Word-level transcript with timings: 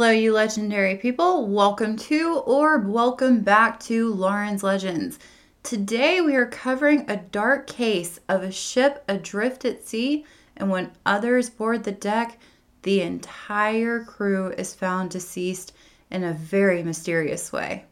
Hello, 0.00 0.12
you 0.12 0.32
legendary 0.32 0.96
people. 0.96 1.46
Welcome 1.46 1.94
to 1.98 2.38
or 2.46 2.78
welcome 2.78 3.40
back 3.42 3.78
to 3.80 4.14
Lauren's 4.14 4.62
Legends. 4.62 5.18
Today 5.62 6.22
we 6.22 6.34
are 6.36 6.46
covering 6.46 7.04
a 7.06 7.18
dark 7.18 7.66
case 7.66 8.18
of 8.26 8.42
a 8.42 8.50
ship 8.50 9.04
adrift 9.08 9.66
at 9.66 9.86
sea, 9.86 10.24
and 10.56 10.70
when 10.70 10.92
others 11.04 11.50
board 11.50 11.84
the 11.84 11.92
deck, 11.92 12.38
the 12.80 13.02
entire 13.02 14.02
crew 14.02 14.48
is 14.52 14.72
found 14.72 15.10
deceased 15.10 15.74
in 16.10 16.24
a 16.24 16.32
very 16.32 16.82
mysterious 16.82 17.52
way. 17.52 17.84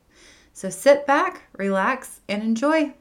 So 0.55 0.71
sit 0.71 1.07
back, 1.07 1.43
relax, 1.59 2.23
and 2.27 2.43
enjoy. 2.43 2.95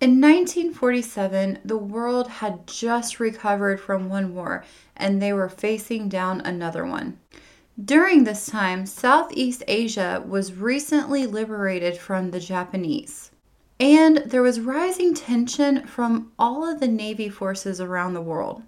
In 0.00 0.12
1947, 0.12 1.58
the 1.62 1.76
world 1.76 2.28
had 2.28 2.66
just 2.66 3.20
recovered 3.20 3.78
from 3.78 4.08
one 4.08 4.34
war 4.34 4.64
and 4.96 5.20
they 5.20 5.30
were 5.30 5.50
facing 5.50 6.08
down 6.08 6.40
another 6.40 6.86
one. 6.86 7.18
During 7.82 8.24
this 8.24 8.46
time, 8.46 8.86
Southeast 8.86 9.62
Asia 9.68 10.24
was 10.26 10.54
recently 10.54 11.26
liberated 11.26 11.98
from 11.98 12.30
the 12.30 12.40
Japanese. 12.40 13.30
And 13.78 14.22
there 14.24 14.40
was 14.40 14.58
rising 14.58 15.12
tension 15.12 15.86
from 15.86 16.32
all 16.38 16.66
of 16.66 16.80
the 16.80 16.88
Navy 16.88 17.28
forces 17.28 17.78
around 17.78 18.14
the 18.14 18.22
world. 18.22 18.62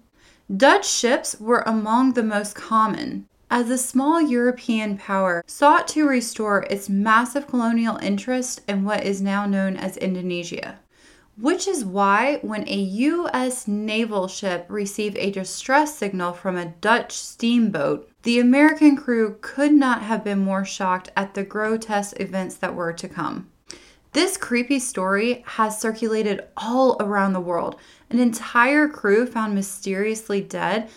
Dutch 0.55 0.87
ships 0.87 1.39
were 1.39 1.63
among 1.65 2.13
the 2.13 2.21
most 2.21 2.53
common, 2.53 3.27
as 3.49 3.69
the 3.69 3.79
small 3.79 4.21
European 4.21 4.99
power 4.99 5.43
sought 5.47 5.87
to 5.89 6.07
restore 6.07 6.67
its 6.69 6.89
massive 6.89 7.47
colonial 7.47 7.97
interest 7.97 8.61
in 8.67 8.85
what 8.85 9.03
is 9.03 9.19
now 9.19 9.47
known 9.47 9.75
as 9.75 9.97
Indonesia 9.97 10.77
which 11.37 11.67
is 11.67 11.83
why 11.83 12.37
when 12.41 12.67
a 12.67 12.75
U.S. 12.75 13.67
naval 13.67 14.27
ship 14.27 14.65
received 14.69 15.17
a 15.17 15.31
distress 15.31 15.97
signal 15.97 16.33
from 16.33 16.57
a 16.57 16.73
Dutch 16.79 17.13
steamboat, 17.13 18.09
the 18.21 18.39
American 18.39 18.95
crew 18.95 19.37
could 19.41 19.73
not 19.73 20.03
have 20.03 20.23
been 20.23 20.39
more 20.39 20.63
shocked 20.63 21.09
at 21.17 21.33
the 21.33 21.43
grotesque 21.43 22.19
events 22.19 22.55
that 22.57 22.75
were 22.75 22.93
to 22.93 23.07
come. 23.07 23.49
This 24.13 24.37
creepy 24.37 24.77
story 24.77 25.43
has 25.47 25.81
circulated 25.81 26.41
all 26.55 26.97
around 26.99 27.33
the 27.33 27.39
world. 27.39 27.77
An 28.11 28.19
entire 28.19 28.87
crew 28.87 29.25
found 29.25 29.55
mysteriously 29.55 30.39
dead, 30.39 30.87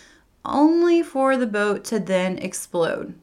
only 0.45 1.01
for 1.01 1.35
the 1.35 1.47
boat 1.47 1.83
to 1.85 1.99
then 1.99 2.37
explode. 2.37 3.15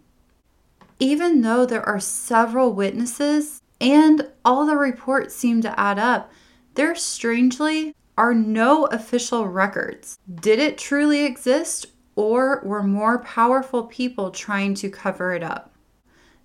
Even 0.99 1.43
though 1.43 1.65
there 1.65 1.89
are 1.89 2.01
several 2.01 2.73
witnesses 2.73 3.63
and 3.81 4.29
all 4.45 4.67
the 4.67 4.77
reports 4.77 5.35
seem 5.35 5.63
to 5.63 5.79
add 5.79 5.99
up, 5.99 6.31
there 6.75 6.95
strangely 6.95 7.95
are 8.17 8.35
no 8.35 8.87
official 8.87 9.47
records. 9.49 10.19
Did 10.33 10.59
it 10.59 10.79
truly 10.79 11.25
exist, 11.25 11.87
or 12.17 12.61
were 12.65 12.83
more 12.83 13.19
powerful 13.19 13.85
people 13.85 14.31
trying 14.31 14.75
to 14.75 14.91
cover 14.91 15.35
it 15.35 15.43
up? 15.43 15.73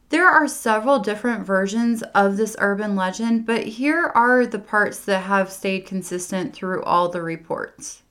There 0.09 0.27
are 0.27 0.47
several 0.47 0.99
different 0.99 1.45
versions 1.45 2.01
of 2.15 2.37
this 2.37 2.55
urban 2.59 2.95
legend, 2.95 3.45
but 3.45 3.63
here 3.63 4.11
are 4.15 4.45
the 4.45 4.57
parts 4.57 4.99
that 5.01 5.23
have 5.23 5.51
stayed 5.51 5.85
consistent 5.85 6.53
through 6.53 6.81
all 6.83 7.09
the 7.09 7.21
reports. 7.21 8.01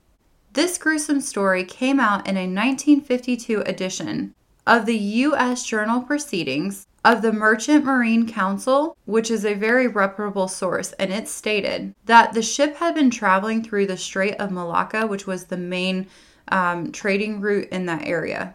This 0.53 0.77
gruesome 0.77 1.19
story 1.19 1.65
came 1.65 1.99
out 1.99 2.25
in 2.25 2.37
a 2.37 2.47
1952 2.47 3.61
edition 3.61 4.33
of 4.65 4.85
the 4.85 4.97
U.S. 4.97 5.65
Journal 5.65 6.01
Proceedings 6.01 6.87
of 7.03 7.21
the 7.21 7.31
Merchant 7.31 7.85
Marine 7.85 8.27
Council, 8.27 8.97
which 9.05 9.31
is 9.31 9.45
a 9.45 9.53
very 9.53 9.87
reputable 9.87 10.47
source, 10.47 10.91
and 10.93 11.11
it 11.13 11.27
stated 11.27 11.93
that 12.05 12.33
the 12.33 12.41
ship 12.41 12.77
had 12.77 12.95
been 12.95 13.09
traveling 13.09 13.63
through 13.63 13.87
the 13.87 13.97
Strait 13.97 14.35
of 14.35 14.51
Malacca, 14.51 15.07
which 15.07 15.25
was 15.25 15.45
the 15.45 15.57
main 15.57 16.07
um, 16.49 16.91
trading 16.91 17.39
route 17.39 17.69
in 17.69 17.85
that 17.85 18.05
area. 18.05 18.53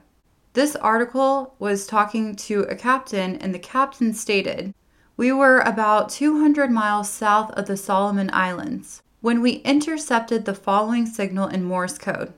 This 0.52 0.76
article 0.76 1.54
was 1.58 1.86
talking 1.86 2.36
to 2.36 2.60
a 2.62 2.76
captain, 2.76 3.36
and 3.36 3.54
the 3.54 3.58
captain 3.58 4.14
stated, 4.14 4.74
We 5.16 5.32
were 5.32 5.60
about 5.60 6.10
200 6.10 6.70
miles 6.70 7.08
south 7.10 7.50
of 7.52 7.66
the 7.66 7.76
Solomon 7.76 8.30
Islands 8.32 9.02
when 9.20 9.40
we 9.40 9.62
intercepted 9.64 10.44
the 10.44 10.54
following 10.54 11.06
signal 11.06 11.48
in 11.48 11.64
Morse 11.64 11.98
code 11.98 12.34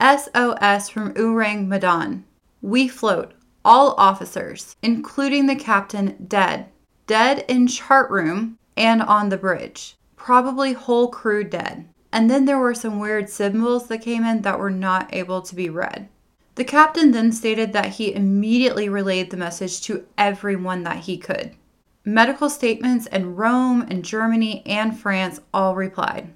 SOS 0.00 0.88
from 0.88 1.14
Ourang 1.14 1.68
Medan. 1.68 2.24
We 2.60 2.88
float 2.88 3.34
all 3.64 3.94
officers, 3.98 4.76
including 4.82 5.46
the 5.46 5.56
captain, 5.56 6.24
dead. 6.26 6.66
Dead 7.06 7.44
in 7.48 7.66
chart 7.66 8.10
room 8.10 8.58
and 8.76 9.02
on 9.02 9.28
the 9.28 9.36
bridge. 9.36 9.96
Probably 10.16 10.72
whole 10.72 11.08
crew 11.08 11.44
dead. 11.44 11.88
And 12.12 12.30
then 12.30 12.44
there 12.44 12.58
were 12.58 12.74
some 12.74 12.98
weird 12.98 13.28
symbols 13.28 13.88
that 13.88 14.02
came 14.02 14.24
in 14.24 14.42
that 14.42 14.58
were 14.58 14.70
not 14.70 15.12
able 15.14 15.42
to 15.42 15.54
be 15.54 15.70
read. 15.70 16.08
The 16.54 16.64
captain 16.64 17.12
then 17.12 17.32
stated 17.32 17.72
that 17.72 17.94
he 17.94 18.14
immediately 18.14 18.88
relayed 18.88 19.30
the 19.30 19.38
message 19.38 19.80
to 19.82 20.06
everyone 20.18 20.82
that 20.82 21.04
he 21.04 21.16
could. 21.16 21.56
Medical 22.04 22.50
statements 22.50 23.06
in 23.06 23.36
Rome 23.36 23.86
and 23.88 24.04
Germany 24.04 24.62
and 24.66 24.98
France 24.98 25.40
all 25.54 25.74
replied. 25.74 26.32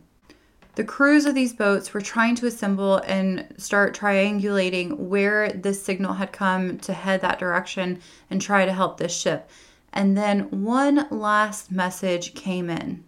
The 0.77 0.85
crews 0.85 1.25
of 1.25 1.35
these 1.35 1.55
boats 1.55 1.95
were 1.95 2.03
trying 2.03 2.35
to 2.35 2.47
assemble 2.47 2.99
and 3.07 3.47
start 3.57 3.97
triangulating 3.97 4.99
where 4.99 5.49
this 5.49 5.83
signal 5.83 6.13
had 6.13 6.33
come 6.33 6.79
to 6.81 6.93
head 6.93 7.23
that 7.23 7.39
direction 7.39 8.01
and 8.29 8.43
try 8.43 8.67
to 8.67 8.75
help 8.75 8.99
this 8.99 9.17
ship. 9.17 9.49
And 9.95 10.19
then 10.19 10.51
one 10.51 11.07
last 11.11 11.73
message 11.73 12.35
came 12.35 12.69
in. 12.69 13.05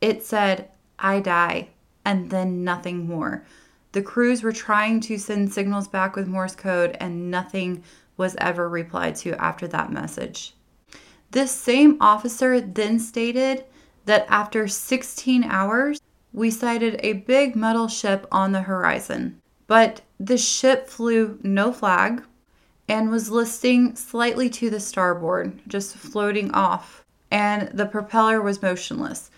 It 0.00 0.22
said, 0.22 0.70
I 1.00 1.18
die, 1.18 1.70
and 2.04 2.30
then 2.30 2.62
nothing 2.62 3.08
more. 3.08 3.44
The 3.90 4.02
crews 4.02 4.44
were 4.44 4.52
trying 4.52 5.00
to 5.00 5.18
send 5.18 5.52
signals 5.52 5.88
back 5.88 6.14
with 6.14 6.28
Morse 6.28 6.54
code, 6.54 6.96
and 7.00 7.28
nothing 7.28 7.82
was 8.16 8.36
ever 8.38 8.68
replied 8.68 9.16
to 9.16 9.32
after 9.42 9.66
that 9.66 9.90
message. 9.90 10.54
This 11.32 11.50
same 11.50 11.96
officer 12.00 12.60
then 12.60 13.00
stated 13.00 13.64
that 14.04 14.26
after 14.28 14.68
16 14.68 15.42
hours, 15.42 16.00
we 16.32 16.50
sighted 16.50 17.00
a 17.02 17.14
big 17.14 17.56
metal 17.56 17.88
ship 17.88 18.26
on 18.30 18.52
the 18.52 18.62
horizon, 18.62 19.40
but 19.66 20.02
the 20.18 20.38
ship 20.38 20.88
flew 20.88 21.38
no 21.42 21.72
flag 21.72 22.22
and 22.88 23.10
was 23.10 23.30
listing 23.30 23.94
slightly 23.94 24.50
to 24.50 24.70
the 24.70 24.80
starboard, 24.80 25.60
just 25.68 25.96
floating 25.96 26.50
off, 26.52 27.04
and 27.30 27.68
the 27.68 27.86
propeller 27.86 28.42
was 28.42 28.62
motionless. 28.62 29.30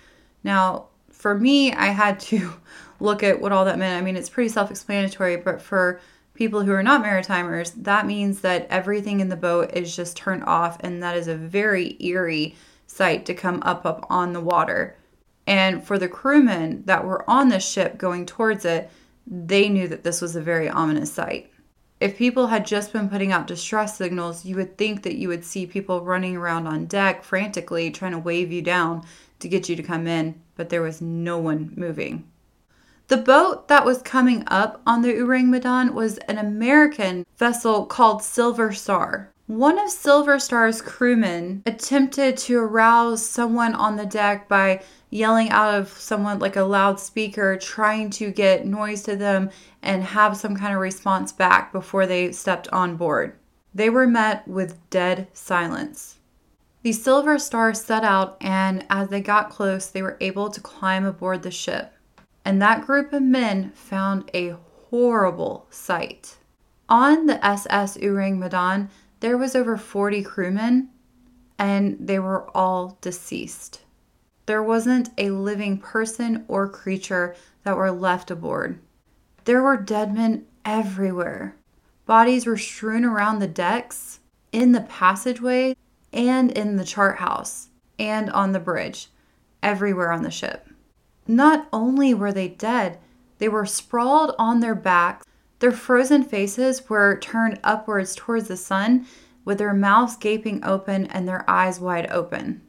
Now, 0.42 0.86
for 1.10 1.38
me, 1.38 1.72
I 1.72 1.86
had 1.86 2.19
to 2.20 2.54
look 3.00 3.22
at 3.22 3.41
what 3.41 3.52
all 3.52 3.64
that 3.64 3.78
meant. 3.78 4.00
I 4.00 4.04
mean, 4.04 4.16
it's 4.16 4.31
pretty 4.31 4.48
self 4.48 4.70
explanatory, 4.70 5.36
but 5.36 5.60
for 5.60 6.00
people 6.34 6.62
who 6.62 6.72
are 6.72 6.82
not 6.82 7.04
maritimers, 7.04 7.72
that 7.82 8.06
means 8.06 8.41
that 8.41 8.66
everything 8.70 9.20
in 9.20 9.28
the 9.28 9.36
boat 9.36 9.70
is 9.75 9.94
just 9.94 10.16
turned 10.16 10.44
off, 10.44 10.78
and 10.81 11.02
that 11.02 11.16
is 11.16 11.28
a 11.28 11.36
very 11.36 11.97
eerie 12.00 12.56
sight 12.86 13.25
to 13.26 13.34
come 13.34 13.62
up 13.64 13.86
up 13.86 14.06
on 14.10 14.32
the 14.32 14.41
water. 14.41 14.97
And 15.47 15.84
for 15.84 15.98
the 15.98 16.08
crewmen 16.08 16.84
that 16.86 17.04
were 17.04 17.28
on 17.28 17.48
the 17.48 17.60
ship 17.60 17.98
going 17.98 18.26
towards 18.26 18.64
it, 18.64 18.91
they 19.26 19.69
knew 19.69 19.88
that 19.88 20.04
this 20.04 20.20
was 20.20 20.36
a 20.36 20.41
very 20.41 20.69
ominous 20.69 21.12
sight. 21.12 21.50
If 22.00 22.16
people 22.16 22.48
had 22.48 22.66
just 22.66 22.92
been 22.92 23.08
putting 23.08 23.30
out 23.30 23.47
distress 23.47 23.97
signals, 23.97 24.44
you 24.44 24.56
would 24.56 24.76
think 24.76 25.04
that 25.04 25.16
you 25.16 25.28
would 25.28 25.44
see 25.44 25.66
people 25.66 26.00
running 26.00 26.36
around 26.36 26.66
on 26.66 26.86
deck 26.86 27.22
frantically 27.22 27.91
trying 27.91 28.12
to 28.12 28.19
wave 28.19 28.50
you 28.50 28.60
down 28.60 29.04
to 29.38 29.48
get 29.48 29.69
you 29.69 29.76
to 29.76 29.82
come 29.82 30.06
in, 30.06 30.41
but 30.56 30.69
there 30.69 30.82
was 30.82 31.00
no 31.00 31.38
one 31.38 31.72
moving. 31.76 32.28
The 33.08 33.16
boat 33.19 33.69
that 33.69 33.84
was 33.84 34.02
coming 34.02 34.43
up 34.46 34.81
on 34.87 35.02
the 35.02 35.12
Medan 35.12 35.94
was 35.94 36.19
an 36.19 36.38
American 36.38 37.26
vessel 37.37 37.84
called 37.87 38.22
Silver 38.22 38.72
Star. 38.72 39.31
One 39.46 39.78
of 39.78 39.90
Silver 39.90 40.38
Star's 40.38 40.81
crewmen 40.81 41.62
attempted 41.67 42.37
to 42.38 42.58
arouse 42.58 43.26
someone 43.26 43.75
on 43.75 43.96
the 43.96 44.06
deck 44.06 44.49
by 44.49 44.82
yelling 45.12 45.50
out 45.50 45.75
of 45.75 45.91
someone 45.91 46.38
like 46.38 46.56
a 46.56 46.62
loudspeaker, 46.62 47.56
trying 47.59 48.09
to 48.09 48.31
get 48.31 48.67
noise 48.67 49.03
to 49.03 49.14
them 49.14 49.50
and 49.82 50.03
have 50.03 50.37
some 50.37 50.56
kind 50.56 50.73
of 50.73 50.81
response 50.81 51.32
back 51.32 51.70
before 51.70 52.06
they 52.06 52.32
stepped 52.32 52.67
on 52.69 52.97
board. 52.97 53.37
They 53.75 53.91
were 53.91 54.06
met 54.06 54.49
with 54.49 54.79
dead 54.88 55.29
silence. 55.35 56.19
The 56.82 56.93
Silver 56.93 57.38
Star 57.38 57.75
set 57.75 58.05
out, 58.05 58.38
and 58.41 58.87
as 58.88 59.09
they 59.09 59.20
got 59.20 59.50
close, 59.50 59.87
they 59.87 60.03
were 60.03 60.17
able 60.20 60.49
to 60.49 60.61
climb 60.61 61.05
aboard 61.05 61.43
the 61.43 61.50
ship. 61.50 61.93
And 62.44 62.61
that 62.62 62.87
group 62.87 63.12
of 63.12 63.23
men 63.23 63.70
found 63.73 64.31
a 64.32 64.56
horrible 64.88 65.67
sight. 65.69 66.38
On 66.88 67.26
the 67.26 67.44
SS 67.44 67.99
Ourang 67.99 68.38
Medan, 68.38 68.88
there 69.20 69.37
was 69.37 69.55
over 69.55 69.76
40 69.76 70.23
crewmen, 70.23 70.88
and 71.58 71.99
they 72.00 72.19
were 72.19 72.50
all 72.56 72.97
deceased. 73.03 73.82
There 74.47 74.62
wasn't 74.62 75.11
a 75.19 75.31
living 75.31 75.79
person 75.79 76.44
or 76.49 76.69
creature 76.69 77.37
that 77.65 77.77
were 77.77 77.91
left 77.91 78.31
aboard. 78.31 78.81
There 79.44 79.62
were 79.62 79.77
dead 79.77 80.15
men 80.15 80.47
everywhere. 80.65 81.55
Bodies 82.06 82.47
were 82.47 82.56
strewn 82.56 83.05
around 83.05 83.39
the 83.39 83.47
decks, 83.47 84.21
in 84.50 84.73
the 84.73 84.83
passageway, 84.83 85.77
and 86.12 86.50
in 86.50 86.77
the 86.77 86.85
chart 86.85 87.19
house, 87.19 87.69
and 87.99 88.31
on 88.31 88.53
the 88.53 88.61
bridge, 88.61 89.09
everywhere 89.62 90.12
on 90.12 90.23
the 90.23 90.31
ship. 90.31 90.69
Not 91.27 91.69
only 91.73 92.12
were 92.12 92.33
they 92.33 92.49
dead, 92.49 92.99
They 93.43 93.49
were 93.49 93.67
sprawled 93.67 94.37
on 94.39 94.61
their 94.61 94.77
backs. 94.77 95.27
Their 95.59 95.73
frozen 95.73 96.23
faces 96.23 96.89
were 96.89 97.19
turned 97.19 97.59
upwards 97.65 98.15
towards 98.15 98.47
the 98.47 98.56
sun, 98.56 99.05
with 99.44 99.59
their 99.59 99.75
mouths 99.75 100.17
gaping 100.17 100.65
open 100.65 101.06
and 101.06 101.27
their 101.27 101.44
eyes 101.50 101.81
wide 101.81 102.09
open. 102.12 102.62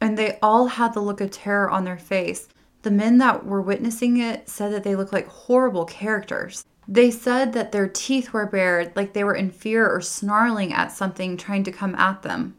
And 0.00 0.16
they 0.16 0.38
all 0.40 0.68
had 0.68 0.94
the 0.94 1.00
look 1.00 1.20
of 1.20 1.30
terror 1.30 1.70
on 1.70 1.84
their 1.84 1.98
face. 1.98 2.48
The 2.82 2.90
men 2.90 3.18
that 3.18 3.44
were 3.44 3.60
witnessing 3.60 4.18
it 4.18 4.48
said 4.48 4.72
that 4.72 4.84
they 4.84 4.94
looked 4.94 5.12
like 5.12 5.26
horrible 5.26 5.84
characters. 5.84 6.64
They 6.86 7.10
said 7.10 7.52
that 7.52 7.72
their 7.72 7.88
teeth 7.88 8.32
were 8.32 8.46
bared, 8.46 8.92
like 8.96 9.12
they 9.12 9.24
were 9.24 9.34
in 9.34 9.50
fear 9.50 9.86
or 9.88 10.00
snarling 10.00 10.72
at 10.72 10.92
something 10.92 11.36
trying 11.36 11.64
to 11.64 11.72
come 11.72 11.94
at 11.96 12.22
them. 12.22 12.56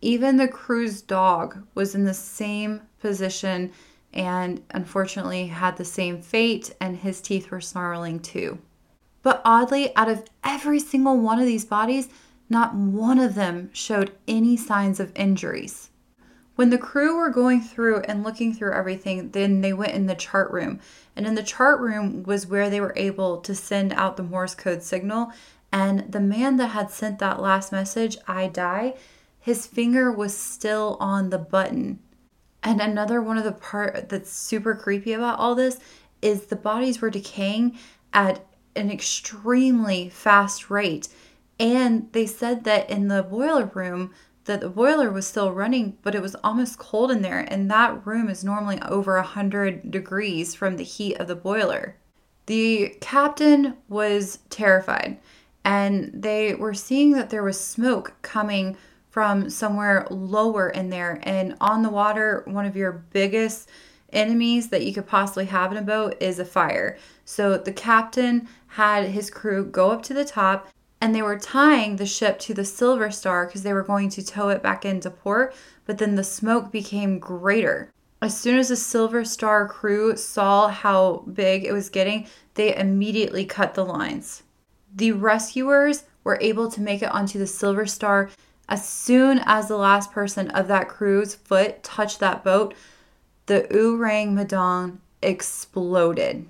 Even 0.00 0.36
the 0.36 0.46
crew's 0.46 1.02
dog 1.02 1.66
was 1.74 1.94
in 1.94 2.04
the 2.04 2.14
same 2.14 2.82
position 3.00 3.72
and 4.12 4.62
unfortunately 4.70 5.48
had 5.48 5.76
the 5.76 5.84
same 5.84 6.22
fate, 6.22 6.72
and 6.80 6.96
his 6.96 7.20
teeth 7.20 7.50
were 7.50 7.60
snarling 7.60 8.20
too. 8.20 8.58
But 9.22 9.42
oddly, 9.44 9.96
out 9.96 10.08
of 10.08 10.24
every 10.44 10.78
single 10.78 11.18
one 11.18 11.40
of 11.40 11.46
these 11.46 11.64
bodies, 11.64 12.08
not 12.48 12.74
one 12.74 13.18
of 13.18 13.34
them 13.34 13.70
showed 13.72 14.12
any 14.28 14.56
signs 14.56 15.00
of 15.00 15.10
injuries. 15.16 15.90
When 16.56 16.70
the 16.70 16.78
crew 16.78 17.16
were 17.16 17.30
going 17.30 17.60
through 17.60 18.00
and 18.02 18.22
looking 18.22 18.54
through 18.54 18.74
everything, 18.74 19.30
then 19.30 19.60
they 19.60 19.72
went 19.72 19.92
in 19.92 20.06
the 20.06 20.14
chart 20.14 20.52
room. 20.52 20.80
And 21.16 21.26
in 21.26 21.34
the 21.34 21.42
chart 21.42 21.80
room 21.80 22.22
was 22.22 22.46
where 22.46 22.70
they 22.70 22.80
were 22.80 22.94
able 22.96 23.38
to 23.38 23.54
send 23.54 23.92
out 23.92 24.16
the 24.16 24.22
Morse 24.22 24.54
code 24.54 24.82
signal. 24.82 25.32
And 25.72 26.12
the 26.12 26.20
man 26.20 26.56
that 26.58 26.68
had 26.68 26.90
sent 26.90 27.18
that 27.18 27.40
last 27.40 27.72
message, 27.72 28.16
I 28.28 28.46
die, 28.46 28.94
his 29.40 29.66
finger 29.66 30.12
was 30.12 30.36
still 30.36 30.96
on 31.00 31.30
the 31.30 31.38
button. 31.38 31.98
And 32.62 32.80
another 32.80 33.20
one 33.20 33.36
of 33.36 33.44
the 33.44 33.52
part 33.52 34.08
that's 34.08 34.32
super 34.32 34.74
creepy 34.74 35.12
about 35.12 35.38
all 35.38 35.54
this 35.54 35.80
is 36.22 36.46
the 36.46 36.56
bodies 36.56 37.00
were 37.00 37.10
decaying 37.10 37.76
at 38.12 38.46
an 38.76 38.90
extremely 38.90 40.08
fast 40.08 40.70
rate. 40.70 41.08
And 41.58 42.08
they 42.12 42.26
said 42.26 42.64
that 42.64 42.88
in 42.88 43.08
the 43.08 43.22
boiler 43.22 43.66
room, 43.66 44.12
that 44.44 44.60
the 44.60 44.68
boiler 44.68 45.10
was 45.10 45.26
still 45.26 45.52
running, 45.52 45.96
but 46.02 46.14
it 46.14 46.22
was 46.22 46.36
almost 46.36 46.78
cold 46.78 47.10
in 47.10 47.22
there, 47.22 47.40
and 47.40 47.70
that 47.70 48.06
room 48.06 48.28
is 48.28 48.44
normally 48.44 48.80
over 48.82 49.16
100 49.16 49.90
degrees 49.90 50.54
from 50.54 50.76
the 50.76 50.84
heat 50.84 51.16
of 51.16 51.28
the 51.28 51.36
boiler. 51.36 51.96
The 52.46 52.96
captain 53.00 53.74
was 53.88 54.40
terrified, 54.50 55.18
and 55.64 56.10
they 56.12 56.54
were 56.54 56.74
seeing 56.74 57.12
that 57.12 57.30
there 57.30 57.42
was 57.42 57.58
smoke 57.58 58.14
coming 58.22 58.76
from 59.10 59.48
somewhere 59.48 60.06
lower 60.10 60.68
in 60.70 60.90
there. 60.90 61.20
And 61.22 61.56
on 61.60 61.82
the 61.82 61.88
water, 61.88 62.42
one 62.46 62.66
of 62.66 62.76
your 62.76 63.04
biggest 63.12 63.70
enemies 64.12 64.68
that 64.68 64.84
you 64.84 64.92
could 64.92 65.06
possibly 65.06 65.46
have 65.46 65.72
in 65.72 65.78
a 65.78 65.82
boat 65.82 66.16
is 66.20 66.38
a 66.38 66.44
fire. 66.44 66.98
So 67.24 67.56
the 67.56 67.72
captain 67.72 68.48
had 68.66 69.06
his 69.06 69.30
crew 69.30 69.64
go 69.64 69.90
up 69.90 70.02
to 70.04 70.14
the 70.14 70.24
top 70.24 70.68
and 71.04 71.14
they 71.14 71.20
were 71.20 71.38
tying 71.38 71.96
the 71.96 72.06
ship 72.06 72.38
to 72.38 72.54
the 72.54 72.64
Silver 72.64 73.10
Star 73.10 73.44
because 73.44 73.62
they 73.62 73.74
were 73.74 73.82
going 73.82 74.08
to 74.08 74.24
tow 74.24 74.48
it 74.48 74.62
back 74.62 74.86
into 74.86 75.10
port, 75.10 75.54
but 75.84 75.98
then 75.98 76.14
the 76.14 76.24
smoke 76.24 76.72
became 76.72 77.18
greater. 77.18 77.92
As 78.22 78.40
soon 78.40 78.58
as 78.58 78.70
the 78.70 78.76
Silver 78.76 79.22
Star 79.22 79.68
crew 79.68 80.16
saw 80.16 80.68
how 80.68 81.22
big 81.30 81.66
it 81.66 81.74
was 81.74 81.90
getting, 81.90 82.26
they 82.54 82.74
immediately 82.74 83.44
cut 83.44 83.74
the 83.74 83.84
lines. 83.84 84.44
The 84.94 85.12
rescuers 85.12 86.04
were 86.24 86.38
able 86.40 86.70
to 86.70 86.80
make 86.80 87.02
it 87.02 87.12
onto 87.12 87.38
the 87.38 87.46
Silver 87.46 87.84
Star 87.84 88.30
as 88.70 88.88
soon 88.88 89.42
as 89.44 89.68
the 89.68 89.76
last 89.76 90.10
person 90.10 90.48
of 90.52 90.68
that 90.68 90.88
crew's 90.88 91.34
foot 91.34 91.82
touched 91.82 92.20
that 92.20 92.42
boat. 92.42 92.72
The 93.44 93.66
Ourang 93.70 94.32
Medan 94.32 95.02
exploded. 95.20 96.46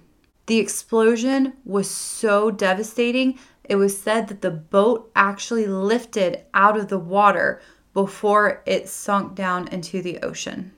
The 0.47 0.59
explosion 0.59 1.55
was 1.65 1.91
so 1.91 2.53
devastating 2.53 3.37
it 3.65 3.77
was 3.77 3.99
said 3.99 4.29
that 4.29 4.43
the 4.43 4.51
boat 4.51 5.11
actually 5.17 5.67
lifted 5.67 6.43
out 6.53 6.77
of 6.77 6.89
the 6.89 6.99
water 6.99 7.61
before 7.93 8.63
it 8.67 8.89
sunk 8.89 9.35
down 9.35 9.69
into 9.69 10.03
the 10.03 10.19
ocean, 10.21 10.73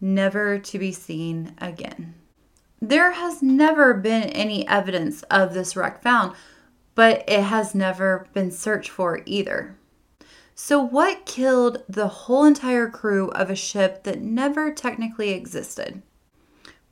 never 0.00 0.58
to 0.58 0.78
be 0.78 0.92
seen 0.92 1.54
again. 1.58 2.14
There 2.80 3.12
has 3.12 3.42
never 3.42 3.94
been 3.94 4.24
any 4.24 4.66
evidence 4.66 5.22
of 5.24 5.54
this 5.54 5.76
wreck 5.76 6.02
found, 6.02 6.34
but 6.94 7.22
it 7.28 7.42
has 7.42 7.74
never 7.74 8.26
been 8.32 8.50
searched 8.50 8.90
for 8.90 9.22
either. 9.24 9.76
So, 10.54 10.82
what 10.82 11.24
killed 11.24 11.82
the 11.88 12.08
whole 12.08 12.44
entire 12.44 12.88
crew 12.88 13.28
of 13.30 13.50
a 13.50 13.56
ship 13.56 14.02
that 14.02 14.20
never 14.20 14.72
technically 14.72 15.30
existed? 15.30 16.02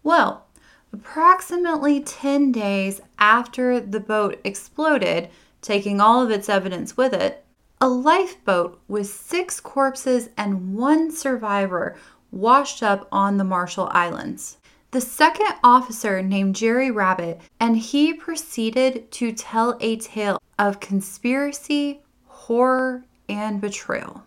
Well, 0.02 0.46
Approximately 0.92 2.00
10 2.00 2.50
days 2.50 3.00
after 3.20 3.78
the 3.78 4.00
boat 4.00 4.40
exploded, 4.42 5.28
taking 5.62 6.00
all 6.00 6.22
of 6.22 6.30
its 6.30 6.48
evidence 6.48 6.96
with 6.96 7.12
it, 7.12 7.44
a 7.80 7.88
lifeboat 7.88 8.80
with 8.88 9.06
six 9.06 9.60
corpses 9.60 10.30
and 10.36 10.74
one 10.74 11.10
survivor 11.10 11.96
washed 12.30 12.82
up 12.82 13.08
on 13.12 13.36
the 13.36 13.44
Marshall 13.44 13.88
Islands. 13.92 14.56
The 14.90 15.00
second 15.00 15.54
officer 15.62 16.20
named 16.20 16.56
Jerry 16.56 16.90
Rabbit, 16.90 17.40
and 17.60 17.76
he 17.76 18.12
proceeded 18.12 19.10
to 19.12 19.32
tell 19.32 19.78
a 19.80 19.96
tale 19.96 20.42
of 20.58 20.80
conspiracy, 20.80 22.02
horror, 22.26 23.04
and 23.28 23.60
betrayal. 23.60 24.24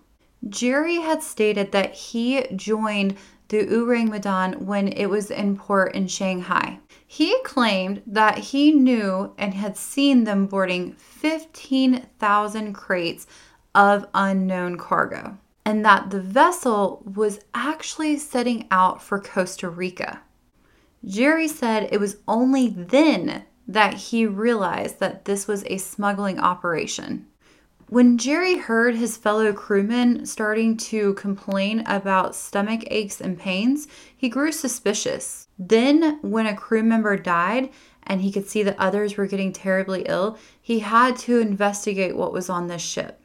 Jerry 0.48 0.96
had 0.98 1.22
stated 1.22 1.72
that 1.74 1.94
he 1.94 2.48
joined 2.56 3.18
the 3.50 3.66
Ourang 3.66 4.10
Medan 4.10 4.66
when 4.66 4.88
it 4.88 5.08
was 5.08 5.30
in 5.30 5.58
port 5.58 5.94
in 5.94 6.08
Shanghai. 6.08 6.80
He 7.14 7.38
claimed 7.44 8.02
that 8.08 8.40
he 8.40 8.72
knew 8.72 9.36
and 9.38 9.54
had 9.54 9.78
seen 9.78 10.24
them 10.24 10.48
boarding 10.48 10.94
15,000 10.94 12.74
crates 12.74 13.28
of 13.76 14.08
unknown 14.16 14.80
cargo, 14.80 15.38
and 15.64 15.86
that 15.86 16.10
the 16.10 16.20
vessel 16.20 17.04
was 17.06 17.40
actually 17.54 18.18
setting 18.18 18.66
out 18.72 19.00
for 19.00 19.20
Costa 19.20 19.70
Rica. 19.70 20.22
Jerry 21.06 21.48
said 21.48 21.88
it 21.92 22.00
was 22.00 22.18
only 22.28 22.68
then 22.68 23.44
that 23.68 23.94
he 23.94 24.26
realized 24.26 25.00
that 25.00 25.26
this 25.26 25.48
was 25.48 25.64
a 25.68 25.78
smuggling 25.78 26.40
operation. 26.40 27.28
When 27.94 28.18
Jerry 28.18 28.58
heard 28.58 28.96
his 28.96 29.18
fellow 29.18 29.54
crewmen 29.54 30.26
starting 30.26 30.78
to 30.78 31.14
complain 31.14 31.84
about 31.86 32.34
stomach 32.34 32.86
aches 32.88 33.22
and 33.22 33.38
pains, 33.38 33.88
he 34.18 34.30
grew 34.30 34.52
suspicious. 34.52 35.48
Then, 35.60 36.18
when 36.24 36.48
a 36.48 36.56
crew 36.56 36.82
member 36.82 37.16
died 37.18 37.70
and 38.02 38.20
he 38.20 38.32
could 38.32 38.50
see 38.50 38.64
that 38.64 38.80
others 38.80 39.16
were 39.16 39.28
getting 39.28 39.54
terribly 39.54 40.06
ill, 40.08 40.40
he 40.60 40.80
had 40.80 41.18
to 41.18 41.40
investigate 41.40 42.18
what 42.18 42.34
was 42.34 42.50
on 42.50 42.66
this 42.66 42.82
ship. 42.82 43.22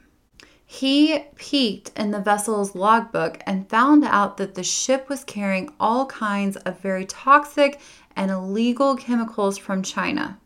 He 0.67 1.21
peeked 1.37 1.99
in 1.99 2.11
the 2.11 2.21
vessel's 2.21 2.75
logbook 2.75 3.41
and 3.47 3.71
found 3.71 4.05
out 4.05 4.37
that 4.37 4.55
the 4.55 4.63
ship 4.63 5.09
was 5.09 5.25
carrying 5.25 5.73
all 5.81 6.05
kinds 6.05 6.59
of 6.59 6.79
very 6.81 7.07
toxic 7.07 7.81
and 8.17 8.31
illegal 8.31 8.97
chemicals 8.97 9.57
from 9.57 9.83
China. 9.83 10.39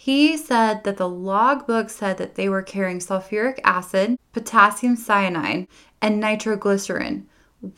He 0.00 0.36
said 0.36 0.84
that 0.84 0.96
the 0.96 1.08
logbook 1.08 1.90
said 1.90 2.18
that 2.18 2.36
they 2.36 2.48
were 2.48 2.62
carrying 2.62 3.00
sulfuric 3.00 3.58
acid, 3.64 4.16
potassium 4.32 4.94
cyanide, 4.94 5.66
and 6.00 6.20
nitroglycerin, 6.20 7.26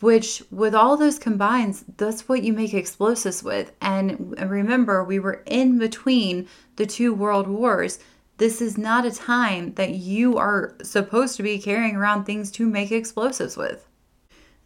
which, 0.02 0.42
with 0.50 0.74
all 0.74 0.98
those 0.98 1.18
combined, 1.18 1.82
that's 1.96 2.28
what 2.28 2.42
you 2.42 2.52
make 2.52 2.74
explosives 2.74 3.42
with. 3.42 3.72
And 3.80 4.38
remember, 4.38 5.02
we 5.02 5.18
were 5.18 5.42
in 5.46 5.78
between 5.78 6.46
the 6.76 6.84
two 6.84 7.14
world 7.14 7.48
wars. 7.48 8.00
This 8.36 8.60
is 8.60 8.76
not 8.76 9.06
a 9.06 9.12
time 9.12 9.72
that 9.76 9.94
you 9.94 10.36
are 10.36 10.76
supposed 10.82 11.38
to 11.38 11.42
be 11.42 11.58
carrying 11.58 11.96
around 11.96 12.24
things 12.24 12.50
to 12.50 12.66
make 12.66 12.92
explosives 12.92 13.56
with. 13.56 13.88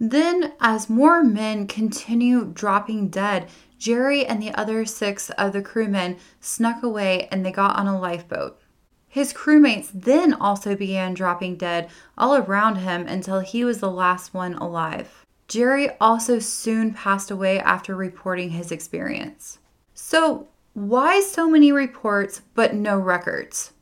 Then, 0.01 0.55
as 0.61 0.91
more 0.91 1.23
men 1.23 1.69
continue 1.69 2.47
dropping 2.47 3.11
dead, 3.11 3.49
Jerry 3.85 4.25
and 4.25 4.41
the 4.41 4.51
other 4.55 4.87
six 4.87 5.29
of 5.29 5.53
the 5.53 5.61
crewmen 5.61 6.17
snuck 6.41 6.83
away 6.83 7.29
and 7.31 7.45
they 7.45 7.53
got 7.53 7.77
on 7.77 7.87
a 7.87 8.01
lifeboat. 8.01 8.59
His 9.07 9.35
crewmates 9.35 9.91
then 9.93 10.33
also 10.33 10.75
began 10.75 11.13
dropping 11.13 11.57
dead 11.57 11.91
all 12.17 12.35
around 12.35 12.77
him 12.77 13.07
until 13.07 13.41
he 13.41 13.63
was 13.63 13.81
the 13.81 13.91
last 13.91 14.33
one 14.33 14.55
alive. 14.55 15.27
Jerry 15.49 15.91
also 16.01 16.39
soon 16.39 16.95
passed 16.95 17.31
away 17.31 17.61
after 17.61 17.95
reporting 17.95 18.49
his 18.49 18.73
experience. 18.73 19.59
So, 19.93 20.49
why 20.73 21.21
so 21.21 21.51
many 21.51 21.71
reports 21.71 22.41
but 22.55 22.75
no 22.75 22.99
records? 22.99 23.75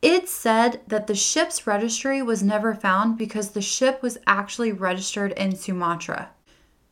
It 0.00 0.28
said 0.28 0.80
that 0.86 1.08
the 1.08 1.16
ship's 1.16 1.66
registry 1.66 2.22
was 2.22 2.40
never 2.40 2.72
found 2.72 3.18
because 3.18 3.50
the 3.50 3.60
ship 3.60 4.00
was 4.00 4.16
actually 4.28 4.70
registered 4.70 5.32
in 5.32 5.56
Sumatra. 5.56 6.30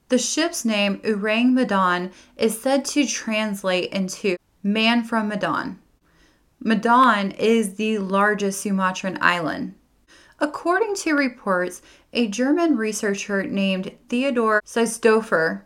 The 0.08 0.18
ship's 0.18 0.64
name, 0.64 1.00
Ourang 1.04 1.52
Medan, 1.52 2.12
is 2.36 2.60
said 2.60 2.86
to 2.86 3.06
translate 3.06 3.92
into 3.92 4.36
man 4.62 5.04
from 5.04 5.28
Medan. 5.28 5.78
Medan 6.60 7.32
is 7.32 7.74
the 7.74 7.98
largest 7.98 8.62
Sumatran 8.62 9.18
island. 9.20 9.74
According 10.40 10.94
to 10.96 11.14
reports, 11.14 11.82
a 12.12 12.26
German 12.26 12.76
researcher 12.76 13.42
named 13.42 13.92
Theodor 14.08 14.62
Siersdorfer 14.64 15.62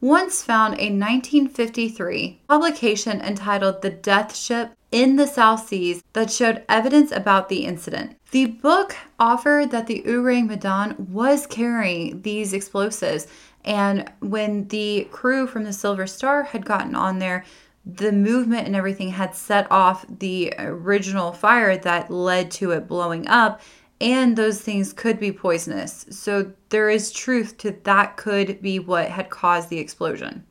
once 0.00 0.42
found 0.42 0.74
a 0.74 0.88
1953 0.88 2.40
publication 2.48 3.20
entitled 3.20 3.82
The 3.82 3.90
Death 3.90 4.36
Ship 4.36 4.70
in 4.90 5.16
the 5.16 5.26
South 5.26 5.68
Seas 5.68 6.02
that 6.14 6.30
showed 6.30 6.64
evidence 6.68 7.12
about 7.12 7.48
the 7.48 7.64
incident. 7.64 8.16
The 8.30 8.46
book 8.46 8.96
offered 9.18 9.70
that 9.70 9.86
the 9.86 10.02
Ourang 10.06 10.46
Medan 10.48 11.08
was 11.10 11.46
carrying 11.46 12.22
these 12.22 12.52
explosives, 12.52 13.26
and 13.64 14.10
when 14.20 14.68
the 14.68 15.08
crew 15.10 15.46
from 15.46 15.64
the 15.64 15.72
Silver 15.72 16.06
Star 16.06 16.44
had 16.44 16.64
gotten 16.64 16.94
on 16.94 17.18
there, 17.18 17.44
the 17.84 18.12
movement 18.12 18.66
and 18.66 18.76
everything 18.76 19.10
had 19.10 19.34
set 19.34 19.70
off 19.70 20.04
the 20.08 20.54
original 20.58 21.32
fire 21.32 21.76
that 21.76 22.10
led 22.10 22.50
to 22.52 22.72
it 22.72 22.86
blowing 22.86 23.26
up 23.26 23.60
and 24.00 24.36
those 24.36 24.60
things 24.60 24.92
could 24.92 25.20
be 25.20 25.30
poisonous. 25.30 26.06
So 26.10 26.52
there 26.70 26.88
is 26.88 27.12
truth 27.12 27.58
to 27.58 27.76
that 27.84 28.16
could 28.16 28.62
be 28.62 28.78
what 28.78 29.08
had 29.08 29.28
caused 29.28 29.68
the 29.68 29.78
explosion. 29.78 30.44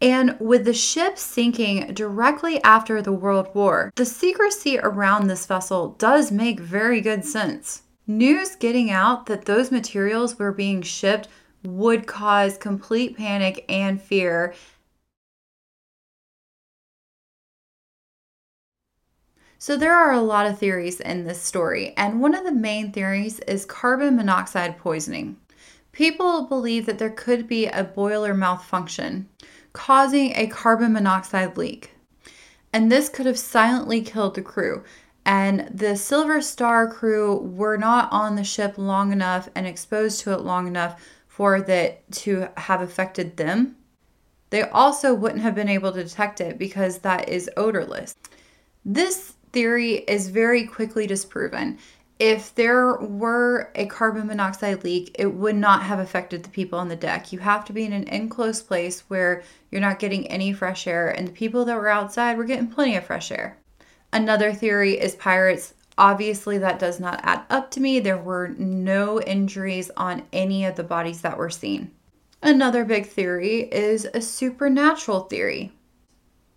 And 0.00 0.36
with 0.40 0.64
the 0.64 0.74
ship 0.74 1.16
sinking 1.16 1.94
directly 1.94 2.62
after 2.64 3.00
the 3.00 3.12
World 3.12 3.48
War, 3.54 3.92
the 3.94 4.04
secrecy 4.04 4.78
around 4.78 5.26
this 5.26 5.46
vessel 5.46 5.90
does 5.98 6.32
make 6.32 6.58
very 6.58 7.00
good 7.00 7.24
sense. 7.24 7.82
News 8.06 8.56
getting 8.56 8.90
out 8.90 9.26
that 9.26 9.44
those 9.44 9.70
materials 9.70 10.38
were 10.38 10.52
being 10.52 10.82
shipped 10.82 11.28
would 11.64 12.06
cause 12.06 12.56
complete 12.58 13.16
panic 13.16 13.64
and 13.68 14.00
fear 14.00 14.54
So, 19.62 19.76
there 19.76 19.94
are 19.94 20.10
a 20.10 20.20
lot 20.20 20.46
of 20.46 20.58
theories 20.58 20.98
in 20.98 21.24
this 21.24 21.40
story, 21.40 21.94
and 21.96 22.20
one 22.20 22.34
of 22.34 22.42
the 22.42 22.50
main 22.50 22.90
theories 22.90 23.38
is 23.46 23.64
carbon 23.64 24.16
monoxide 24.16 24.76
poisoning. 24.76 25.36
People 25.92 26.46
believe 26.46 26.84
that 26.86 26.98
there 26.98 27.10
could 27.10 27.46
be 27.46 27.66
a 27.66 27.84
boiler 27.84 28.34
malfunction 28.34 29.28
causing 29.72 30.32
a 30.34 30.48
carbon 30.48 30.92
monoxide 30.92 31.56
leak, 31.56 31.94
and 32.72 32.90
this 32.90 33.08
could 33.08 33.26
have 33.26 33.38
silently 33.38 34.00
killed 34.00 34.34
the 34.34 34.42
crew. 34.42 34.82
And 35.24 35.68
the 35.72 35.94
Silver 35.94 36.40
Star 36.40 36.88
crew 36.88 37.36
were 37.36 37.76
not 37.76 38.10
on 38.10 38.34
the 38.34 38.42
ship 38.42 38.76
long 38.76 39.12
enough 39.12 39.48
and 39.54 39.64
exposed 39.64 40.18
to 40.22 40.32
it 40.32 40.40
long 40.40 40.66
enough 40.66 41.00
for 41.42 41.60
that 41.60 42.08
to 42.12 42.46
have 42.56 42.80
affected 42.80 43.36
them. 43.36 43.74
They 44.50 44.62
also 44.62 45.12
wouldn't 45.12 45.42
have 45.42 45.56
been 45.56 45.68
able 45.68 45.90
to 45.90 46.04
detect 46.04 46.40
it 46.40 46.56
because 46.56 46.98
that 46.98 47.28
is 47.28 47.50
odorless. 47.56 48.14
This 48.84 49.32
theory 49.52 50.04
is 50.06 50.28
very 50.28 50.64
quickly 50.64 51.04
disproven. 51.04 51.78
If 52.20 52.54
there 52.54 52.96
were 52.98 53.72
a 53.74 53.86
carbon 53.86 54.28
monoxide 54.28 54.84
leak, 54.84 55.16
it 55.18 55.34
would 55.34 55.56
not 55.56 55.82
have 55.82 55.98
affected 55.98 56.44
the 56.44 56.48
people 56.48 56.78
on 56.78 56.86
the 56.86 56.94
deck. 56.94 57.32
You 57.32 57.40
have 57.40 57.64
to 57.64 57.72
be 57.72 57.86
in 57.86 57.92
an 57.92 58.06
enclosed 58.06 58.68
place 58.68 59.00
where 59.08 59.42
you're 59.72 59.80
not 59.80 59.98
getting 59.98 60.28
any 60.28 60.52
fresh 60.52 60.86
air, 60.86 61.08
and 61.08 61.26
the 61.26 61.32
people 61.32 61.64
that 61.64 61.74
were 61.74 61.88
outside 61.88 62.38
were 62.38 62.44
getting 62.44 62.68
plenty 62.68 62.94
of 62.94 63.04
fresh 63.04 63.32
air. 63.32 63.58
Another 64.12 64.52
theory 64.52 64.92
is 64.92 65.16
pirates. 65.16 65.74
Obviously, 65.98 66.58
that 66.58 66.78
does 66.78 66.98
not 66.98 67.20
add 67.22 67.42
up 67.50 67.70
to 67.72 67.80
me. 67.80 68.00
There 68.00 68.18
were 68.18 68.48
no 68.48 69.20
injuries 69.20 69.90
on 69.96 70.22
any 70.32 70.64
of 70.64 70.76
the 70.76 70.84
bodies 70.84 71.20
that 71.20 71.36
were 71.36 71.50
seen. 71.50 71.90
Another 72.42 72.84
big 72.84 73.06
theory 73.06 73.68
is 73.70 74.08
a 74.14 74.20
supernatural 74.20 75.20
theory. 75.20 75.72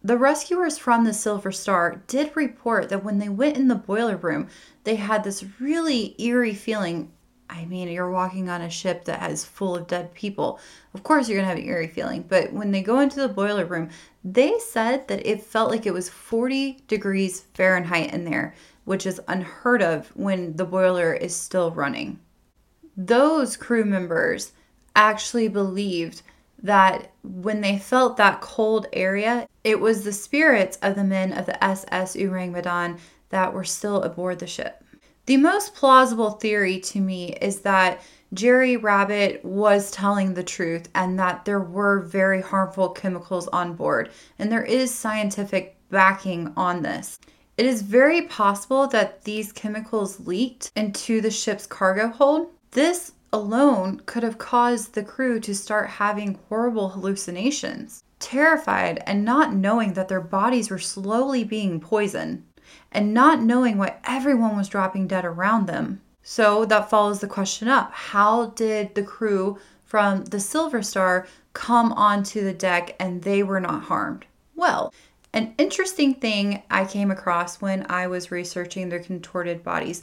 The 0.06 0.18
rescuers 0.18 0.78
from 0.78 1.04
the 1.04 1.14
Silver 1.14 1.52
Star 1.52 2.04
did 2.08 2.36
report 2.36 2.90
that 2.90 3.04
when 3.04 3.20
they 3.20 3.30
went 3.30 3.58
in 3.58 3.68
the 3.68 3.76
boiler 3.76 4.18
room, 4.18 4.50
they 4.84 4.96
had 4.96 5.24
this 5.24 5.44
really 5.60 6.16
eerie 6.20 6.54
feeling. 6.54 7.12
I 7.50 7.66
mean, 7.66 7.88
you're 7.90 8.12
walking 8.12 8.50
on 8.50 8.62
a 8.62 8.70
ship 8.70 9.06
that 9.06 9.20
has 9.20 9.46
full 9.46 9.76
of 9.76 9.88
dead 9.88 10.14
people. 10.14 10.60
Of 10.94 11.04
course, 11.04 11.28
you're 11.28 11.38
going 11.38 11.46
to 11.46 11.50
have 11.50 11.58
an 11.58 11.68
eerie 11.68 11.88
feeling. 11.88 12.24
But 12.28 12.54
when 12.54 12.72
they 12.72 12.82
go 12.82 13.00
into 13.00 13.20
the 13.20 13.28
boiler 13.28 13.66
room, 13.66 13.90
they 14.24 14.58
said 14.60 15.08
that 15.08 15.26
it 15.28 15.44
felt 15.44 15.70
like 15.70 15.86
it 15.86 15.94
was 15.94 16.10
40 16.10 16.84
degrees 16.88 17.42
Fahrenheit 17.54 18.14
in 18.14 18.26
there, 18.26 18.54
which 18.86 19.06
is 19.06 19.22
unheard 19.28 19.82
of 19.82 20.08
when 20.16 20.56
the 20.56 20.66
boiler 20.66 21.14
is 21.14 21.36
still 21.36 21.72
running. 21.72 22.20
Those 22.96 23.58
crew 23.58 23.84
members 23.84 24.54
actually 24.96 25.50
believed 25.50 26.22
that 26.64 27.12
when 27.24 27.62
they 27.62 27.78
felt 27.78 28.18
that 28.18 28.42
cold 28.42 28.88
area, 28.94 29.48
it 29.64 29.80
was 29.80 30.04
the 30.04 30.14
spirits 30.14 30.78
of 30.82 30.96
the 30.96 31.04
men 31.04 31.34
of 31.34 31.46
the 31.46 31.64
SS 31.64 32.16
Medan 32.16 32.98
that 33.30 33.54
were 33.54 33.64
still 33.64 34.02
aboard 34.04 34.40
the 34.40 34.48
ship. 34.48 34.84
The 35.26 35.38
most 35.38 35.76
plausible 35.76 36.32
theory 36.32 36.80
to 36.80 37.00
me 37.00 37.34
is 37.42 37.62
that 37.62 38.02
Jerry 38.34 38.78
Rabbit 38.78 39.44
was 39.44 39.92
telling 39.92 40.34
the 40.34 40.44
truth 40.44 40.90
and 40.94 41.18
that 41.20 41.46
there 41.46 41.60
were 41.60 42.02
very 42.02 42.42
harmful 42.42 42.90
chemicals 42.90 43.48
on 43.48 43.74
board, 43.74 44.12
and 44.38 44.52
there 44.52 44.64
is 44.64 44.94
scientific 44.94 45.78
backing 45.90 46.54
on 46.56 46.82
this. 46.82 47.20
It 47.58 47.66
is 47.66 47.84
very 47.84 48.24
possible 48.24 48.86
that 48.88 49.24
these 49.24 49.54
chemicals 49.54 50.20
leaked 50.28 50.72
into 50.76 51.22
the 51.22 51.32
ship's 51.32 51.66
cargo 51.66 52.10
hold. 52.10 52.50
This 52.72 53.14
alone 53.32 54.02
could 54.06 54.24
have 54.24 54.38
caused 54.38 54.94
the 54.94 55.04
crew 55.04 55.40
to 55.40 55.56
start 55.56 55.90
having 55.92 56.38
horrible 56.50 56.90
hallucinations, 56.90 58.04
terrified 58.20 59.02
and 59.06 59.24
not 59.24 59.54
knowing 59.54 59.94
that 59.94 60.10
their 60.10 60.20
bodies 60.20 60.70
were 60.70 60.80
slowly 60.80 61.46
being 61.46 61.80
poisoned, 61.80 62.44
and 62.92 63.14
not 63.14 63.42
knowing 63.42 63.78
why 63.78 63.96
everyone 64.04 64.58
was 64.58 64.68
dropping 64.68 65.08
dead 65.08 65.24
around 65.24 65.66
them. 65.66 66.02
So 66.24 66.66
that 66.66 66.90
follows 66.90 67.22
the 67.22 67.28
question 67.28 67.70
up 67.70 67.90
how 67.94 68.48
did 68.48 68.96
the 68.96 69.04
crew 69.04 69.60
from 69.86 70.26
the 70.26 70.42
Silver 70.42 70.82
Star 70.82 71.26
come 71.54 71.94
onto 71.94 72.44
the 72.44 72.54
deck 72.54 72.96
and 73.00 73.22
they 73.22 73.44
were 73.44 73.62
not 73.62 73.84
harmed? 73.84 74.26
Well, 74.56 74.94
an 75.36 75.54
interesting 75.60 76.16
thing 76.16 76.64
I 76.72 76.86
came 76.86 77.12
across 77.12 77.62
when 77.62 77.86
I 77.90 78.08
was 78.08 78.32
researching 78.32 78.90
the 78.90 79.00
contorted 79.00 79.64
bodies 79.64 80.02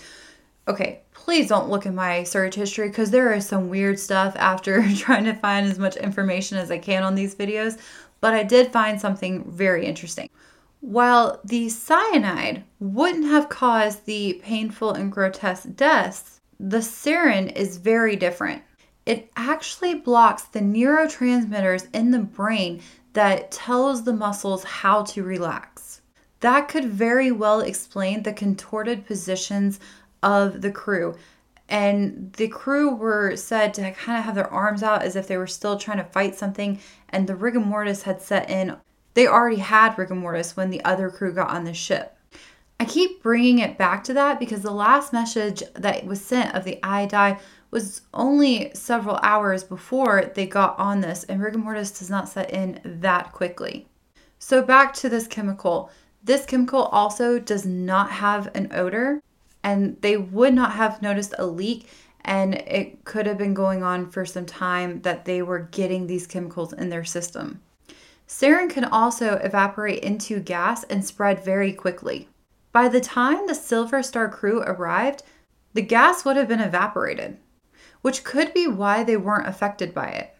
okay, 0.68 1.02
please 1.12 1.48
don't 1.48 1.68
look 1.68 1.86
at 1.86 1.94
my 1.94 2.22
search 2.22 2.54
history 2.54 2.88
because 2.88 3.10
there 3.10 3.32
is 3.32 3.46
some 3.46 3.68
weird 3.68 3.98
stuff 3.98 4.34
after 4.36 4.82
trying 4.96 5.24
to 5.24 5.34
find 5.34 5.66
as 5.66 5.78
much 5.78 5.96
information 5.96 6.58
as 6.58 6.70
I 6.70 6.78
can 6.78 7.02
on 7.02 7.14
these 7.14 7.34
videos, 7.34 7.78
but 8.20 8.34
I 8.34 8.42
did 8.42 8.72
find 8.72 9.00
something 9.00 9.50
very 9.50 9.86
interesting. 9.86 10.28
While 10.80 11.40
the 11.44 11.68
cyanide 11.68 12.64
wouldn't 12.80 13.26
have 13.26 13.48
caused 13.48 14.04
the 14.04 14.40
painful 14.42 14.92
and 14.92 15.12
grotesque 15.12 15.68
deaths, 15.76 16.40
the 16.58 16.78
sarin 16.78 17.54
is 17.56 17.76
very 17.76 18.16
different. 18.16 18.62
It 19.04 19.30
actually 19.36 19.94
blocks 19.94 20.44
the 20.44 20.60
neurotransmitters 20.60 21.88
in 21.92 22.12
the 22.12 22.20
brain 22.20 22.82
that 23.12 23.50
tells 23.50 24.04
the 24.04 24.12
muscles 24.12 24.64
how 24.64 25.02
to 25.04 25.22
relax. 25.22 26.00
That 26.40 26.68
could 26.68 26.86
very 26.86 27.30
well 27.30 27.60
explain 27.60 28.22
the 28.22 28.32
contorted 28.32 29.06
positions 29.06 29.78
of 30.22 30.60
the 30.60 30.70
crew. 30.70 31.14
And 31.68 32.32
the 32.34 32.48
crew 32.48 32.94
were 32.94 33.36
said 33.36 33.74
to 33.74 33.92
kind 33.92 34.18
of 34.18 34.24
have 34.24 34.34
their 34.34 34.52
arms 34.52 34.82
out 34.82 35.02
as 35.02 35.16
if 35.16 35.28
they 35.28 35.36
were 35.36 35.46
still 35.46 35.78
trying 35.78 35.98
to 35.98 36.04
fight 36.04 36.34
something, 36.34 36.80
and 37.08 37.26
the 37.26 37.36
rigor 37.36 37.60
mortis 37.60 38.02
had 38.02 38.20
set 38.20 38.50
in. 38.50 38.76
They 39.14 39.26
already 39.26 39.58
had 39.58 39.96
rigor 39.96 40.14
mortis 40.14 40.56
when 40.56 40.70
the 40.70 40.84
other 40.84 41.10
crew 41.10 41.32
got 41.32 41.50
on 41.50 41.64
the 41.64 41.74
ship. 41.74 42.16
I 42.80 42.84
keep 42.84 43.22
bringing 43.22 43.60
it 43.60 43.78
back 43.78 44.02
to 44.04 44.14
that 44.14 44.40
because 44.40 44.62
the 44.62 44.72
last 44.72 45.12
message 45.12 45.62
that 45.74 46.04
was 46.04 46.20
sent 46.20 46.54
of 46.54 46.64
the 46.64 46.80
I 46.82 47.06
die 47.06 47.38
was 47.72 48.02
only 48.14 48.70
several 48.74 49.18
hours 49.22 49.64
before 49.64 50.30
they 50.34 50.46
got 50.46 50.78
on 50.78 51.00
this, 51.00 51.24
and 51.24 51.42
rigor 51.42 51.58
mortis 51.58 51.98
does 51.98 52.10
not 52.10 52.28
set 52.28 52.52
in 52.52 52.80
that 52.84 53.32
quickly. 53.32 53.88
So, 54.38 54.62
back 54.62 54.94
to 54.94 55.08
this 55.08 55.26
chemical. 55.26 55.90
This 56.22 56.46
chemical 56.46 56.84
also 56.84 57.40
does 57.40 57.66
not 57.66 58.10
have 58.10 58.48
an 58.54 58.68
odor 58.72 59.20
and 59.64 59.96
they 60.02 60.16
would 60.16 60.54
not 60.54 60.72
have 60.72 61.02
noticed 61.02 61.34
a 61.38 61.46
leak 61.46 61.88
and 62.24 62.54
it 62.54 63.04
could 63.04 63.26
have 63.26 63.38
been 63.38 63.54
going 63.54 63.82
on 63.82 64.08
for 64.08 64.24
some 64.24 64.46
time 64.46 65.00
that 65.02 65.24
they 65.24 65.42
were 65.42 65.68
getting 65.70 66.06
these 66.06 66.26
chemicals 66.26 66.72
in 66.72 66.88
their 66.88 67.04
system. 67.04 67.60
Sarin 68.28 68.70
can 68.70 68.84
also 68.84 69.34
evaporate 69.36 70.02
into 70.04 70.38
gas 70.38 70.84
and 70.84 71.04
spread 71.04 71.44
very 71.44 71.72
quickly. 71.72 72.28
By 72.70 72.88
the 72.88 73.00
time 73.00 73.46
the 73.46 73.54
Silver 73.54 74.02
Star 74.02 74.28
crew 74.28 74.62
arrived, 74.62 75.24
the 75.74 75.82
gas 75.82 76.24
would 76.24 76.36
have 76.36 76.48
been 76.48 76.60
evaporated, 76.60 77.38
which 78.02 78.24
could 78.24 78.52
be 78.52 78.66
why 78.66 79.02
they 79.02 79.16
weren't 79.16 79.48
affected 79.48 79.94
by 79.94 80.08
it. 80.08 80.36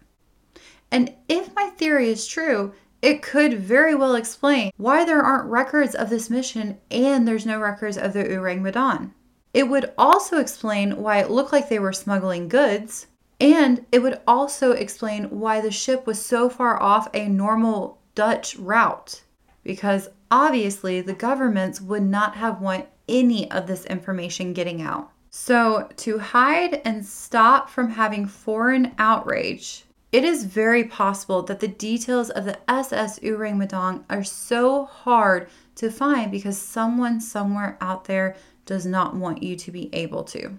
And 0.90 1.14
if 1.28 1.54
my 1.54 1.71
theory 1.71 2.11
is 2.11 2.26
true, 2.26 2.75
it 3.00 3.23
could 3.23 3.59
very 3.59 3.95
well 3.95 4.14
explain 4.14 4.71
why 4.76 5.04
there 5.04 5.23
aren't 5.23 5.50
records 5.50 5.95
of 5.95 6.11
this 6.11 6.31
mission 6.31 6.78
and 6.90 7.26
there's 7.26 7.47
no 7.47 7.59
records 7.59 7.97
of 7.97 8.12
the 8.12 8.25
Medan. 8.61 9.14
It 9.54 9.69
would 9.69 9.92
also 9.99 10.38
explain 10.38 10.97
why 11.02 11.19
it 11.19 11.31
looked 11.31 11.52
like 11.52 11.69
they 11.69 11.78
were 11.78 11.92
smuggling 11.92 12.49
goods, 12.49 13.07
and 13.40 13.85
it 13.92 13.99
would 14.00 14.21
also 14.26 14.73
explain 14.73 15.25
why 15.25 15.61
the 15.61 15.71
ship 15.71 16.07
was 16.07 16.25
so 16.25 16.49
far 16.49 16.81
off 16.81 17.09
a 17.12 17.28
normal 17.28 17.99
Dutch 18.14 18.57
route. 18.57 19.23
Because 19.62 20.09
obviously, 20.31 21.00
the 21.00 21.12
governments 21.12 21.81
would 21.81 22.02
not 22.02 22.37
have 22.37 22.61
want 22.61 22.87
any 23.09 23.50
of 23.50 23.66
this 23.66 23.85
information 23.87 24.52
getting 24.52 24.81
out. 24.81 25.12
So, 25.34 25.88
to 25.96 26.18
hide 26.18 26.82
and 26.84 27.06
stop 27.06 27.70
from 27.70 27.92
having 27.92 28.26
foreign 28.26 28.92
outrage, 28.98 29.84
It 30.12 30.24
is 30.24 30.44
very 30.44 30.84
possible 30.84 31.40
that 31.44 31.60
the 31.60 31.68
details 31.68 32.28
of 32.28 32.44
the 32.44 32.58
SS 32.70 33.18
Ourang 33.20 33.56
Medang 33.56 34.04
are 34.10 34.22
so 34.22 34.84
hard 34.84 35.48
to 35.76 35.90
find 35.90 36.30
because 36.30 36.58
someone 36.58 37.18
somewhere 37.18 37.78
out 37.80 38.04
there 38.04 38.36
does 38.66 38.84
not 38.84 39.16
want 39.16 39.42
you 39.42 39.56
to 39.56 39.70
be 39.70 39.88
able 39.94 40.22
to. 40.24 40.58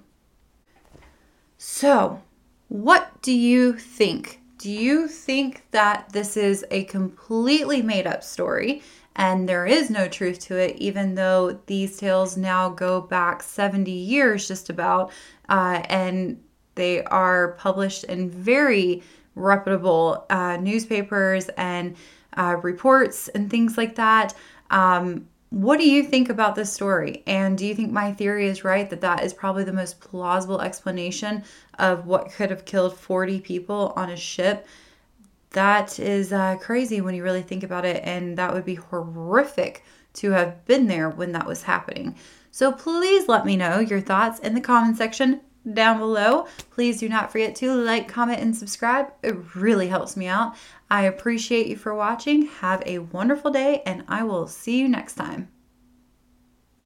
So, 1.59 2.23
what 2.67 3.21
do 3.21 3.31
you 3.31 3.73
think? 3.77 4.41
Do 4.57 4.71
you 4.71 5.07
think 5.07 5.65
that 5.69 6.09
this 6.13 6.35
is 6.35 6.65
a 6.71 6.85
completely 6.85 7.83
made 7.83 8.07
up 8.07 8.23
story 8.23 8.81
and 9.15 9.47
there 9.47 9.65
is 9.65 9.89
no 9.89 10.07
truth 10.07 10.39
to 10.39 10.57
it, 10.57 10.75
even 10.77 11.15
though 11.15 11.59
these 11.67 11.97
tales 11.97 12.35
now 12.35 12.69
go 12.69 13.01
back 13.01 13.43
70 13.43 13.91
years 13.91 14.47
just 14.47 14.69
about, 14.69 15.11
uh, 15.49 15.81
and 15.85 16.41
they 16.75 17.03
are 17.05 17.53
published 17.53 18.03
in 18.05 18.29
very 18.29 19.03
reputable 19.35 20.25
uh, 20.29 20.57
newspapers 20.57 21.49
and 21.57 21.95
uh, 22.37 22.57
reports 22.61 23.27
and 23.29 23.49
things 23.49 23.77
like 23.77 23.95
that? 23.95 24.33
Um, 24.71 25.27
what 25.49 25.77
do 25.77 25.87
you 25.87 26.03
think 26.03 26.29
about 26.29 26.55
this 26.55 26.73
story? 26.73 27.21
And 27.27 27.55
do 27.55 27.67
you 27.67 27.75
think 27.75 27.91
my 27.91 28.11
theory 28.11 28.47
is 28.47 28.63
right 28.63 28.89
that 28.89 29.01
that 29.01 29.23
is 29.23 29.33
probably 29.33 29.63
the 29.63 29.71
most 29.71 29.99
plausible 29.99 30.59
explanation 30.61 31.43
of 31.77 32.07
what 32.07 32.31
could 32.31 32.49
have 32.49 32.65
killed 32.65 32.97
40 32.97 33.39
people 33.41 33.93
on 33.95 34.09
a 34.09 34.17
ship? 34.17 34.65
That 35.53 35.99
is 35.99 36.33
uh, 36.33 36.57
crazy 36.57 37.01
when 37.01 37.15
you 37.15 37.23
really 37.23 37.41
think 37.41 37.63
about 37.63 37.85
it, 37.85 38.01
and 38.03 38.37
that 38.37 38.53
would 38.53 38.65
be 38.65 38.75
horrific 38.75 39.83
to 40.13 40.31
have 40.31 40.65
been 40.65 40.87
there 40.87 41.09
when 41.09 41.31
that 41.31 41.47
was 41.47 41.63
happening. 41.63 42.15
So 42.51 42.71
please 42.71 43.27
let 43.27 43.45
me 43.45 43.55
know 43.55 43.79
your 43.79 44.01
thoughts 44.01 44.39
in 44.39 44.53
the 44.53 44.61
comment 44.61 44.97
section 44.97 45.41
down 45.71 45.97
below. 45.97 46.47
Please 46.71 46.99
do 46.99 47.07
not 47.07 47.31
forget 47.31 47.55
to 47.55 47.73
like, 47.73 48.07
comment, 48.07 48.41
and 48.41 48.55
subscribe. 48.55 49.13
It 49.23 49.55
really 49.55 49.87
helps 49.87 50.17
me 50.17 50.27
out. 50.27 50.55
I 50.89 51.03
appreciate 51.03 51.67
you 51.67 51.77
for 51.77 51.95
watching. 51.95 52.47
Have 52.61 52.83
a 52.85 52.99
wonderful 52.99 53.51
day, 53.51 53.81
and 53.85 54.03
I 54.07 54.23
will 54.23 54.47
see 54.47 54.77
you 54.79 54.89
next 54.89 55.15
time. 55.15 55.49